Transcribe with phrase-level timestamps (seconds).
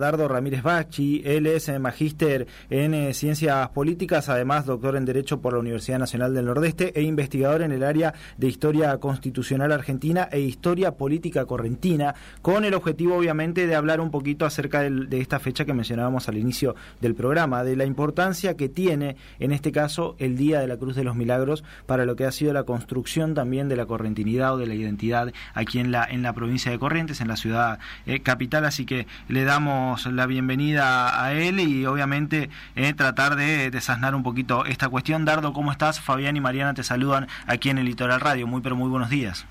[0.00, 5.40] Dardo Ramírez Bachi, él es eh, magíster en eh, ciencias políticas, además doctor en Derecho
[5.40, 10.28] por la Universidad Nacional del Nordeste e investigador en el área de Historia Constitucional Argentina
[10.30, 15.40] e Historia Política Correntina, con el objetivo obviamente de hablar un poquito acerca de esta
[15.40, 20.14] fecha que mencionábamos al inicio del programa, de la importancia que tiene en este caso
[20.20, 23.34] el Día de la Cruz de los Milagros para lo que ha sido la construcción
[23.34, 26.78] también de la correntinidad o de la identidad aquí en la, en la provincia de
[26.78, 31.86] Corrientes, en la ciudad eh, capital, así que le damos la bienvenida a él y
[31.86, 35.24] obviamente eh, tratar de desasnar un poquito esta cuestión.
[35.24, 36.00] Dardo, ¿cómo estás?
[36.00, 38.46] Fabián y Mariana te saludan aquí en el Litoral Radio.
[38.46, 39.46] Muy, pero muy buenos días.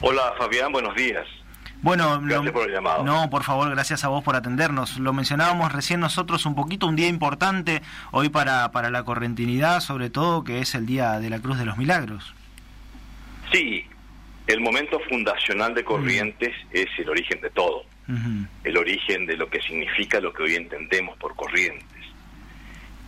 [0.00, 1.26] Hola Fabián, buenos días.
[1.82, 3.04] Bueno, gracias por el llamado.
[3.04, 4.98] No, por favor, gracias a vos por atendernos.
[4.98, 10.08] Lo mencionábamos recién nosotros un poquito, un día importante hoy para, para la correntinidad, sobre
[10.08, 12.34] todo que es el Día de la Cruz de los Milagros.
[13.50, 13.84] Sí,
[14.46, 17.84] el momento fundacional de Corrientes es el origen de todo
[18.64, 21.86] el origen de lo que significa lo que hoy entendemos por corrientes.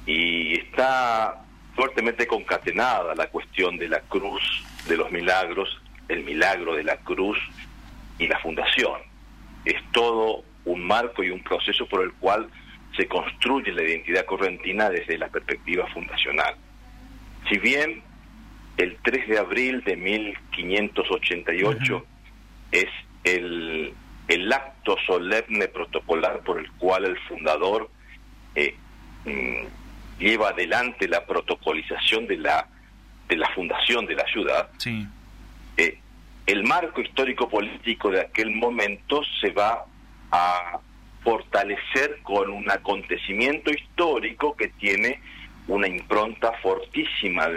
[0.06, 4.42] Y está fuertemente concatenada la cuestión de la cruz
[4.88, 7.38] de los milagros, el milagro de la cruz
[8.18, 9.00] y la fundación.
[9.64, 12.48] Es todo un marco y un proceso por el cual
[12.96, 16.54] se construye la identidad correntina desde la perspectiva fundacional.
[17.48, 18.02] Si bien
[18.76, 22.06] el 3 de abril de 1588
[22.72, 22.88] es
[23.24, 23.92] el
[24.28, 27.90] el acto solemne protocolar por el cual el fundador
[28.54, 28.74] eh,
[29.24, 32.68] mm, lleva adelante la protocolización de la
[33.28, 34.68] de la fundación de la ciudad
[35.76, 35.98] eh,
[36.46, 39.86] el marco histórico político de aquel momento se va
[40.30, 40.78] a
[41.22, 45.20] fortalecer con un acontecimiento histórico que tiene
[45.66, 47.48] una impronta fortísima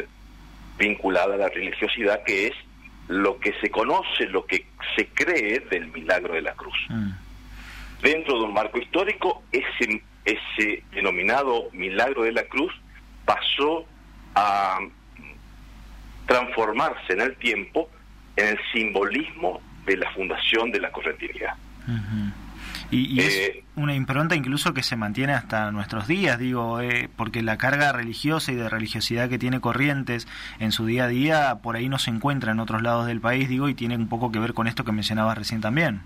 [0.77, 2.53] vinculada a la religiosidad que es
[3.07, 6.77] lo que se conoce, lo que se cree del milagro de la cruz.
[6.89, 7.11] Mm.
[8.01, 12.73] Dentro de un marco histórico, ese, ese denominado milagro de la cruz
[13.25, 13.85] pasó
[14.35, 14.79] a
[16.27, 17.89] transformarse en el tiempo
[18.35, 21.55] en el simbolismo de la fundación de la correntinidad.
[22.89, 27.41] Y, es eh, una impronta incluso que se mantiene hasta nuestros días, digo, eh, porque
[27.41, 30.27] la carga religiosa y de religiosidad que tiene Corrientes
[30.59, 33.49] en su día a día, por ahí no se encuentra en otros lados del país,
[33.49, 36.01] digo, y tiene un poco que ver con esto que mencionabas recién también.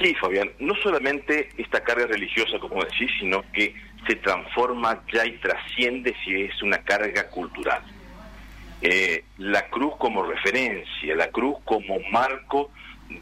[0.00, 3.74] Sí, Fabián, no solamente esta carga religiosa, como decís, sino que
[4.06, 7.82] se transforma ya y trasciende si es una carga cultural.
[8.82, 12.70] Eh, la cruz como referencia, la cruz como marco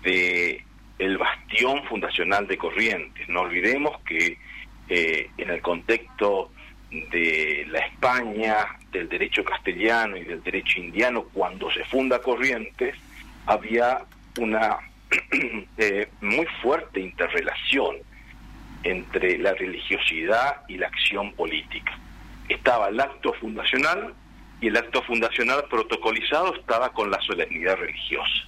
[0.02, 0.64] de
[0.98, 3.28] el bastión fundacional de Corrientes.
[3.28, 4.38] No olvidemos que
[4.88, 6.50] eh, en el contexto
[6.90, 8.56] de la España,
[8.92, 12.94] del derecho castellano y del derecho indiano, cuando se funda Corrientes,
[13.46, 14.04] había
[14.38, 14.78] una
[15.78, 17.96] eh, muy fuerte interrelación
[18.84, 21.98] entre la religiosidad y la acción política.
[22.48, 24.14] Estaba el acto fundacional
[24.60, 28.44] y el acto fundacional protocolizado estaba con la solemnidad religiosa.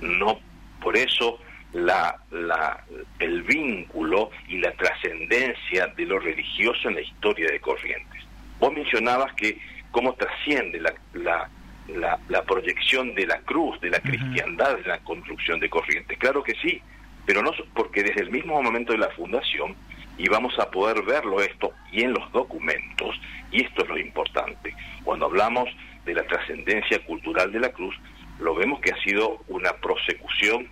[0.00, 0.38] No
[0.82, 1.38] por eso
[1.72, 2.84] la, la,
[3.18, 8.22] el vínculo y la trascendencia de lo religioso en la historia de Corrientes.
[8.58, 9.58] Vos mencionabas que
[9.90, 15.60] cómo trasciende la, la, la, proyección de la cruz, de la cristiandad, de la construcción
[15.60, 16.18] de Corrientes.
[16.18, 16.80] Claro que sí,
[17.26, 19.74] pero no porque desde el mismo momento de la fundación,
[20.18, 23.18] y vamos a poder verlo esto y en los documentos,
[23.50, 24.74] y esto es lo importante,
[25.04, 25.68] cuando hablamos
[26.04, 27.94] de la trascendencia cultural de la cruz,
[28.38, 30.68] lo vemos que ha sido una prosecución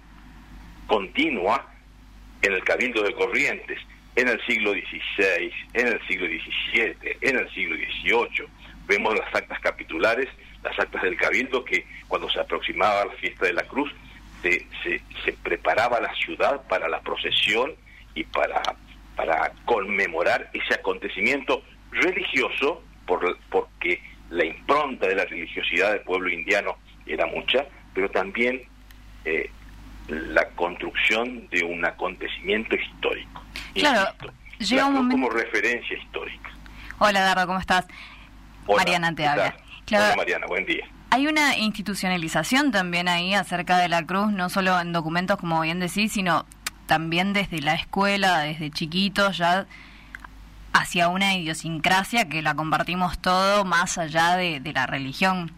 [0.90, 1.64] continua
[2.42, 3.78] en el Cabildo de Corrientes,
[4.16, 8.48] en el siglo XVI, en el siglo XVII, en el siglo XVIII.
[8.88, 10.28] Vemos las actas capitulares,
[10.64, 13.94] las actas del Cabildo, que cuando se aproximaba la fiesta de la Cruz,
[14.42, 14.66] se,
[15.44, 17.72] preparaba la ciudad para la procesión
[18.16, 18.60] y para,
[19.14, 21.62] para conmemorar ese acontecimiento
[21.92, 27.64] religioso, por, porque la impronta de la religiosidad del pueblo indiano era mucha,
[27.94, 28.62] pero también
[29.24, 29.50] eh,
[30.10, 33.42] la construcción de un acontecimiento histórico.
[33.74, 34.14] Claro,
[34.58, 35.12] llega un momento...
[35.12, 36.50] como referencia histórica.
[36.98, 37.86] Hola, Dardo, ¿cómo estás?
[38.68, 39.56] Mariana te habla.
[39.88, 40.86] Hola, Mariana, buen día.
[41.10, 45.80] Hay una institucionalización también ahí acerca de la cruz, no solo en documentos, como bien
[45.80, 46.46] decís, sino
[46.86, 49.66] también desde la escuela, desde chiquitos, ya
[50.72, 55.50] hacia una idiosincrasia que la compartimos todo más allá de, de la religión.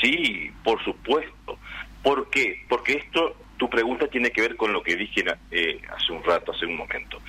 [0.00, 1.53] Sí, por supuesto.
[2.04, 2.64] ¿Por qué?
[2.68, 6.52] Porque esto, tu pregunta tiene que ver con lo que dije eh, hace un rato,
[6.52, 7.20] hace un momento.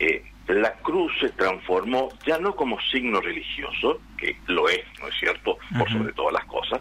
[0.00, 5.14] Eh, la cruz se transformó ya no como signo religioso, que lo es, ¿no es
[5.18, 6.80] cierto?, por sobre todas las cosas,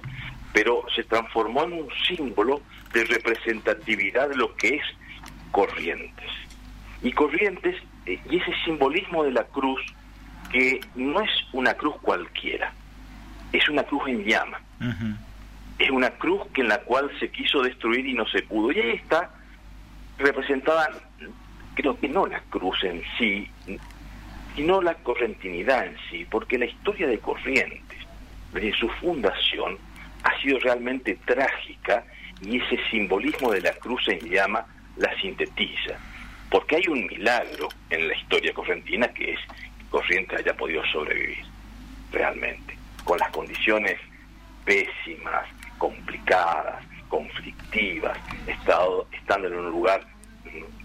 [0.53, 2.61] pero se transformó en un símbolo
[2.93, 4.83] de representatividad de lo que es
[5.51, 6.31] Corrientes.
[7.01, 7.75] Y Corrientes
[8.65, 9.81] simbolismo de la cruz
[10.51, 12.73] que no es una cruz cualquiera,
[13.51, 14.59] es una cruz en llama.
[15.79, 18.71] Es una cruz que en la cual se quiso destruir y no se pudo.
[18.71, 19.31] Y ahí está
[20.17, 20.89] representada,
[21.73, 23.49] creo que no la cruz en sí,
[24.55, 27.97] sino la correntinidad en sí, porque la historia de Corrientes,
[28.53, 29.77] desde su fundación,
[30.23, 32.05] ha sido realmente trágica
[32.41, 34.65] y ese simbolismo de la cruz en llama
[34.97, 35.97] la sintetiza.
[36.49, 41.43] Porque hay un milagro en la historia correntina que es que Corrientes haya podido sobrevivir,
[42.11, 43.99] realmente, con las condiciones
[44.63, 45.47] pésimas,
[45.77, 48.17] complicadas, conflictivas,
[48.47, 50.05] estado, estando en un lugar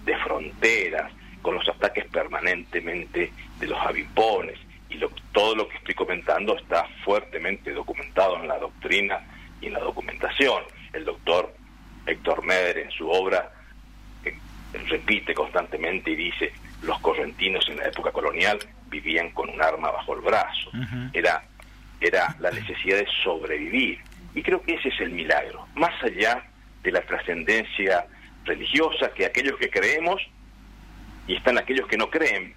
[0.04, 1.12] de fronteras,
[1.42, 4.58] con los ataques permanentemente de los avipones,
[4.90, 4.98] y
[5.32, 9.20] todo lo que estoy comentando está fuertemente documentado en la doctrina
[9.60, 10.62] y en la documentación.
[10.92, 11.54] El doctor
[12.06, 13.52] Héctor Meder en su obra
[14.24, 14.34] eh,
[14.88, 18.58] repite constantemente y dice, los correntinos en la época colonial
[18.90, 20.70] vivían con un arma bajo el brazo.
[21.12, 21.44] Era,
[22.00, 23.98] era la necesidad de sobrevivir.
[24.34, 26.44] Y creo que ese es el milagro, más allá
[26.82, 28.06] de la trascendencia
[28.44, 30.20] religiosa que aquellos que creemos
[31.26, 32.54] y están aquellos que no creen,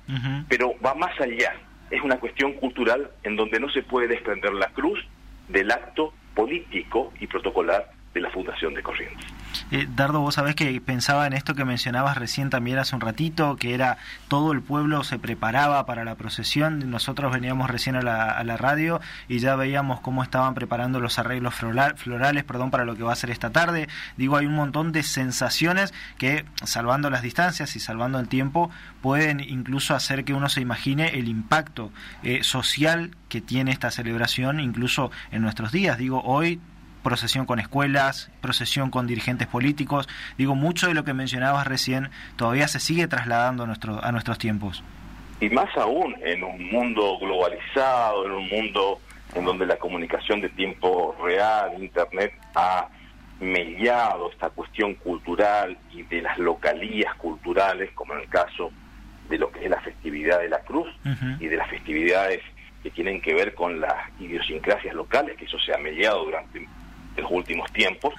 [0.47, 1.53] pero va más allá.
[1.89, 4.99] Es una cuestión cultural en donde no se puede desprender la cruz
[5.49, 9.25] del acto político y protocolar de la Fundación de Corrientes.
[9.71, 13.55] Eh, Dardo, vos sabés que pensaba en esto que mencionabas recién también hace un ratito,
[13.55, 13.97] que era
[14.27, 16.89] todo el pueblo se preparaba para la procesión.
[16.89, 21.19] Nosotros veníamos recién a la, a la radio y ya veíamos cómo estaban preparando los
[21.19, 23.87] arreglos florales perdón, para lo que va a ser esta tarde.
[24.17, 28.71] Digo, hay un montón de sensaciones que, salvando las distancias y salvando el tiempo,
[29.01, 31.91] pueden incluso hacer que uno se imagine el impacto
[32.23, 35.97] eh, social que tiene esta celebración, incluso en nuestros días.
[35.97, 36.59] Digo, hoy
[37.03, 40.07] procesión con escuelas, procesión con dirigentes políticos.
[40.37, 44.37] Digo, mucho de lo que mencionabas recién todavía se sigue trasladando a, nuestro, a nuestros
[44.37, 44.83] tiempos.
[45.39, 48.99] Y más aún en un mundo globalizado, en un mundo
[49.33, 52.87] en donde la comunicación de tiempo real, Internet, ha
[53.39, 58.71] mediado esta cuestión cultural y de las localías culturales, como en el caso
[59.29, 60.87] de lo que es la festividad de la cruz
[61.39, 62.41] y de las festividades
[62.83, 66.67] que tienen que ver con las idiosincrasias locales, que eso se ha mediado durante
[67.15, 68.13] de los últimos tiempos,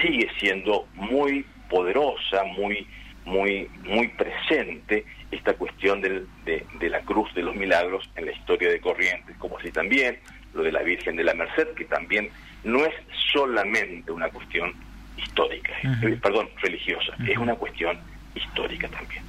[0.00, 2.86] sigue siendo muy poderosa, muy,
[3.24, 8.68] muy, muy presente esta cuestión del, de, la cruz de los milagros en la historia
[8.68, 10.18] de Corrientes, como así también
[10.54, 12.28] lo de la Virgen de la Merced, que también
[12.64, 12.94] no es
[13.32, 14.74] solamente una cuestión
[15.16, 15.72] histórica,
[16.20, 17.98] perdón, religiosa, es una cuestión
[18.34, 19.22] histórica también.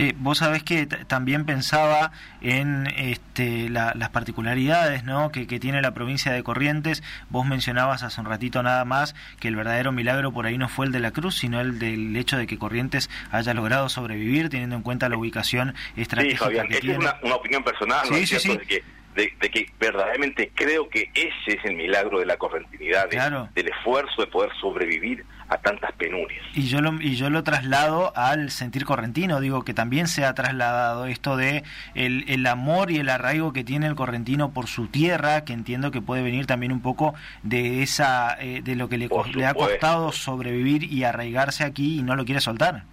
[0.00, 2.10] Eh, vos sabés que también pensaba
[2.40, 5.30] en este, las particularidades ¿no?
[5.30, 7.02] que, tiene la provincia de Corrientes.
[7.28, 10.86] Vos mencionabas hace un ratito nada más que el verdadero milagro por ahí no fue
[10.86, 14.76] el de la cruz, sino el del hecho de que Corrientes haya logrado sobrevivir teniendo
[14.76, 17.04] en cuenta la ubicación estratégica sí, que tiene.
[17.04, 18.80] Es una, opinión personal, sí, sí, sí
[19.14, 24.28] de, que verdaderamente creo que ese es el milagro de la correntinidad, del esfuerzo de
[24.28, 26.42] poder sobrevivir a tantas penurias.
[26.54, 30.32] Y yo lo, y yo lo traslado al sentir correntino, digo que también se ha
[30.32, 31.64] trasladado esto de
[31.94, 35.90] el, el amor y el arraigo que tiene el correntino por su tierra, que entiendo
[35.90, 39.54] que puede venir también un poco de esa eh, de lo que le, le ha
[39.54, 42.84] costado sobrevivir y arraigarse aquí y no lo quiere soltar.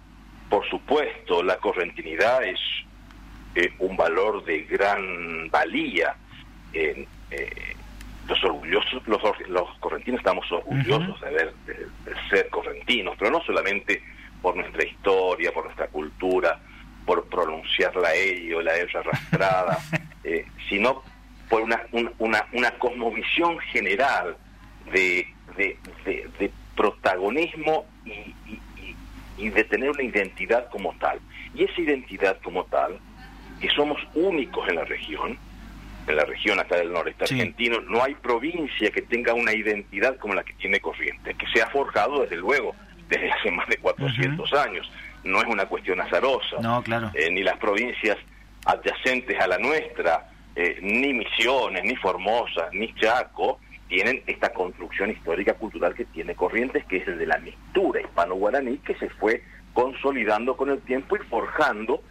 [0.50, 2.58] Por supuesto, la correntinidad es
[3.54, 6.16] eh, un valor de gran valía.
[6.72, 7.06] Eh,
[8.28, 11.86] los orgullosos, los, los, correntinos estamos orgullosos de, ver, de,
[12.28, 14.02] ser correntinos, pero no solamente
[14.42, 16.60] por nuestra historia, por nuestra cultura,
[17.06, 19.78] por pronunciar la E o la R arrastrada,
[20.24, 21.02] eh, sino
[21.48, 21.80] por una,
[22.18, 24.36] una, una cosmovisión general
[24.92, 28.10] de, de, protagonismo y,
[28.46, 28.96] y,
[29.38, 31.18] y de tener una identidad como tal.
[31.54, 33.00] Y esa identidad como tal
[33.60, 35.38] que somos únicos en la región,
[36.08, 40.34] en la región acá del noreste argentino, no hay provincia que tenga una identidad como
[40.34, 42.74] la que tiene Corrientes, que se ha forjado desde luego
[43.08, 44.90] desde hace más de 400 años.
[45.24, 46.56] No es una cuestión azarosa.
[46.60, 47.10] No, claro.
[47.14, 48.16] Eh, ni las provincias
[48.64, 55.54] adyacentes a la nuestra, eh, ni Misiones, ni Formosa, ni Chaco, tienen esta construcción histórica
[55.54, 60.56] cultural que tiene Corrientes, que es el de la mixtura hispano-guaraní, que se fue consolidando
[60.56, 62.02] con el tiempo y forjando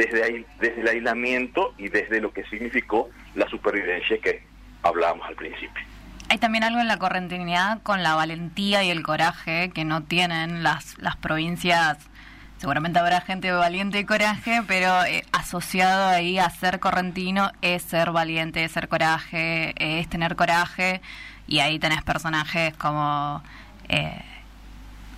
[0.00, 4.42] desde, ahí, desde el aislamiento y desde lo que significó la supervivencia que
[4.82, 5.82] hablábamos al principio.
[6.30, 10.62] Hay también algo en la correntinidad con la valentía y el coraje que no tienen
[10.62, 11.98] las, las provincias.
[12.58, 18.10] Seguramente habrá gente valiente y coraje, pero eh, asociado ahí a ser correntino es ser
[18.10, 21.00] valiente, es ser coraje, es tener coraje.
[21.46, 23.42] Y ahí tenés personajes como,
[23.88, 24.22] eh,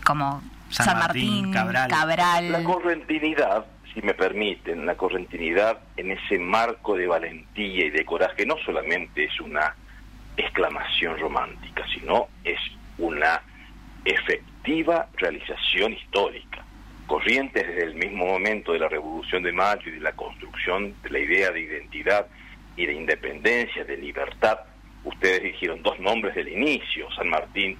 [0.04, 2.50] como San, Martín, Cabral.
[2.50, 8.46] La correntinidad si me permiten, la correntinidad en ese marco de valentía y de coraje
[8.46, 9.74] no solamente es una
[10.36, 12.58] exclamación romántica, sino es
[12.98, 13.42] una
[14.04, 16.64] efectiva realización histórica.
[17.06, 21.10] Corrientes desde el mismo momento de la Revolución de Mayo y de la construcción de
[21.10, 22.26] la idea de identidad
[22.76, 24.60] y de independencia, de libertad,
[25.04, 27.76] ustedes dijeron dos nombres del inicio, San Martín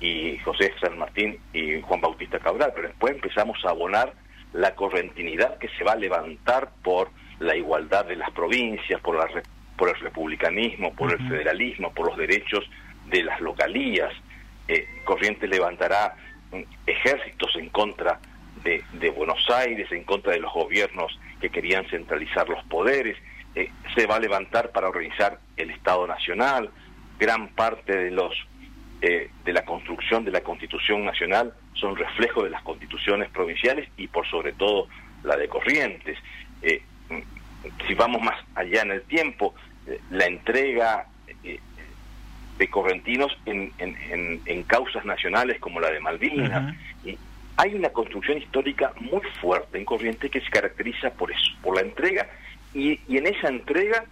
[0.00, 4.12] y José San Martín y Juan Bautista Cabral, pero después empezamos a abonar
[4.52, 9.42] la correntinidad que se va a levantar por la igualdad de las provincias, por, la,
[9.76, 12.68] por el republicanismo, por el federalismo, por los derechos
[13.08, 14.12] de las localías.
[14.68, 16.14] Eh, Corrientes levantará
[16.52, 18.20] mm, ejércitos en contra
[18.62, 23.16] de, de, Buenos Aires, en contra de los gobiernos que querían centralizar los poderes.
[23.54, 26.70] Eh, se va a levantar para organizar el Estado Nacional.
[27.18, 28.32] Gran parte de los
[29.00, 34.08] eh, de la construcción de la Constitución Nacional son reflejo de las constituciones provinciales y
[34.08, 34.88] por sobre todo
[35.22, 36.18] la de Corrientes.
[36.62, 36.82] Eh,
[37.86, 39.54] si vamos más allá en el tiempo,
[39.86, 41.06] eh, la entrega
[42.58, 46.74] de correntinos en, en, causas nacionales como la de Malvinas.
[47.04, 47.18] y
[47.56, 51.82] hay una construcción histórica muy fuerte en Corrientes que se caracteriza por eso, por la
[51.82, 52.28] entrega
[52.72, 54.04] y, y en esa entrega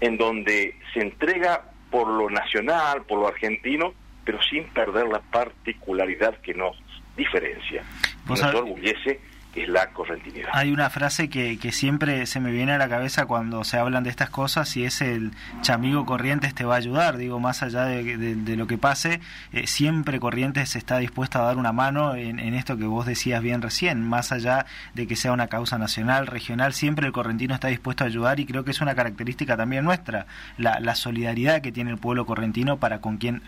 [0.00, 3.94] en donde se entrega por lo nacional, por lo argentino,
[4.28, 6.76] pero sin perder la particularidad que nos
[7.16, 7.82] diferencia,
[8.26, 9.22] que nos orgullece,
[9.54, 10.50] que es la correntinidad.
[10.52, 14.04] Hay una frase que, que, siempre se me viene a la cabeza cuando se hablan
[14.04, 15.30] de estas cosas y es el
[15.62, 19.20] chamigo Corrientes te va a ayudar, digo, más allá de, lo que pase,
[19.54, 23.62] eh, siempre Corrientes está dispuesta a dar una mano en, esto que vos decías bien
[23.62, 28.04] recién, más allá de que sea una causa nacional, regional, siempre el correntino está dispuesto
[28.04, 30.26] a ayudar y creo que es una característica también nuestra,
[30.58, 33.40] la, la solidaridad que tiene el pueblo correntino para con quien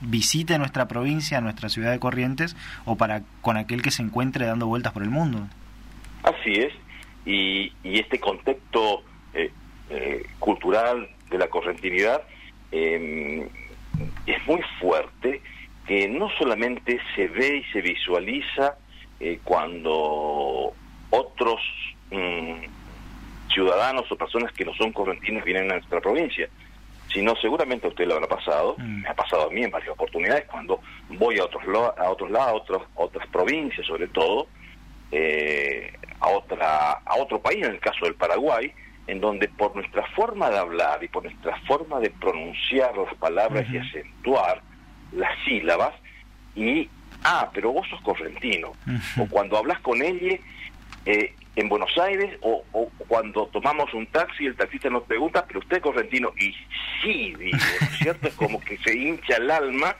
[0.00, 4.66] visite nuestra provincia, nuestra ciudad de Corrientes, o para con aquel que se encuentre dando
[4.66, 5.46] vueltas por el mundo.
[6.22, 6.72] Así es,
[7.24, 9.02] y, este contexto
[9.34, 9.50] eh,
[9.90, 12.22] eh, cultural de la correntinidad
[12.72, 13.48] em,
[14.26, 15.42] es muy fuerte,
[15.86, 18.76] que no solamente se ve y se visualiza
[19.18, 20.72] eh, cuando
[21.10, 21.60] otros
[22.10, 26.48] mm, ciudadanos o personas que no son correntinos vienen a nuestra provincia,
[27.12, 29.02] sino seguramente a usted lo habrá pasado, mm.
[29.02, 31.62] me ha pasado a mí en varias oportunidades cuando voy a otros
[31.96, 34.46] a otros lados, a otras provincias sobre todo,
[35.12, 38.72] eh, a otra a otro país, en el caso del Paraguay,
[39.06, 43.66] en donde por nuestra forma de hablar y por nuestra forma de pronunciar las palabras
[43.70, 44.62] y acentuar
[45.12, 45.94] las sílabas
[46.54, 46.88] y
[47.24, 48.72] ah, pero vos sos correntino,
[49.18, 50.38] o cuando hablas con ella
[51.06, 52.64] eh, en Buenos Aires o,
[53.08, 56.32] cuando tomamos un taxi el taxista nos pregunta, pero usted es correntino.
[56.38, 56.54] Y
[57.02, 57.58] sí, digo,
[58.02, 58.28] cierto?
[58.28, 59.96] Es como que se hincha el alma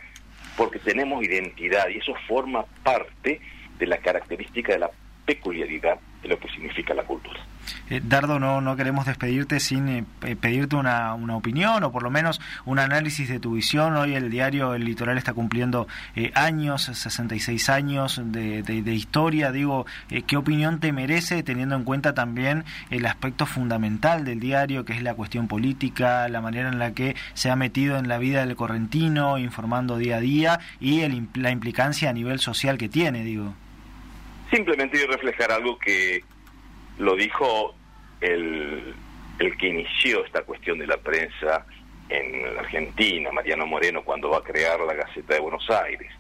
[0.57, 3.41] porque tenemos identidad y eso forma parte
[3.79, 4.91] de la característica de la
[5.25, 7.41] peculiaridad de lo que significa la cultura.
[7.89, 10.05] Eh, Dardo, no, no queremos despedirte sin eh,
[10.41, 13.97] pedirte una, una, opinión o por lo menos un análisis de tu visión.
[13.97, 15.87] Hoy el diario El Litoral está cumpliendo
[16.17, 19.53] eh, años, 66 años de, de, historia.
[19.53, 19.87] Digo,
[20.27, 25.03] ¿qué opinión te merece teniendo en cuenta también el aspecto fundamental del diario, que es
[25.03, 28.57] la cuestión política, la manera en la que se ha metido en la vida del
[28.57, 33.55] correntino, informando día a día y el, la implicancia a nivel social que tiene, digo?
[34.51, 36.23] Simplemente reflejar algo que
[36.99, 37.75] lo dijo
[38.21, 38.95] el,
[39.39, 41.65] el que inició esta cuestión de la prensa
[42.09, 46.13] en Argentina, Mariano Moreno, cuando va a crear la Gaceta de Buenos Aires.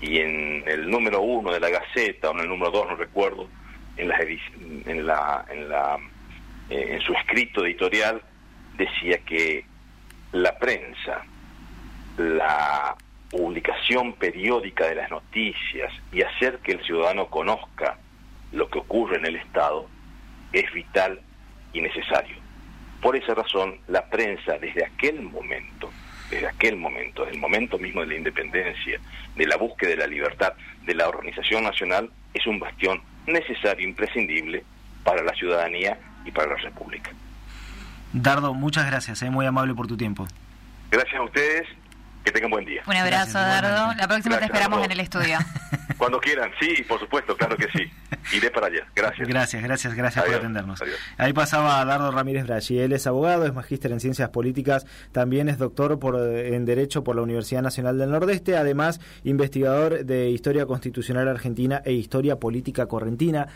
[0.00, 3.48] Y en el número uno de la Gaceta, o en el número dos, no recuerdo,
[3.96, 4.10] en
[6.70, 8.22] eh, en su escrito editorial,
[8.76, 9.64] decía que
[10.32, 11.22] la prensa,
[12.16, 12.96] la
[13.32, 17.98] publicación periódica de las noticias y hacer que el ciudadano conozca
[18.52, 19.88] lo que ocurre en el Estado
[20.52, 21.18] es vital
[21.72, 22.36] y necesario.
[23.00, 25.90] Por esa razón, la prensa desde aquel momento,
[26.30, 29.00] desde aquel momento, desde el momento mismo de la independencia,
[29.34, 30.52] de la búsqueda de la libertad,
[30.84, 34.62] de la organización nacional, es un bastión necesario, imprescindible
[35.02, 37.10] para la ciudadanía y para la República.
[38.12, 40.28] Dardo, muchas gracias, es eh, muy amable por tu tiempo.
[40.90, 41.66] Gracias a ustedes,
[42.24, 42.82] que tengan buen día.
[42.86, 43.94] Un abrazo, Dardo.
[43.94, 45.38] La próxima te esperamos en el estudio.
[45.98, 47.88] Cuando quieran, sí, por supuesto, claro que sí.
[48.36, 48.86] Iré para allá.
[48.94, 49.28] Gracias.
[49.28, 50.82] Gracias, gracias, gracias por atendernos.
[51.16, 52.78] Ahí pasaba Dardo Ramírez Bragi.
[52.78, 57.14] Él es abogado, es magíster en ciencias políticas, también es doctor por, en Derecho por
[57.14, 63.46] la Universidad Nacional del Nordeste, además investigador de Historia Constitucional Argentina e Historia Política Correntina.